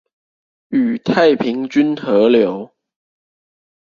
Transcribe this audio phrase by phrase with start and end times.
[0.69, 2.73] 與太平軍合流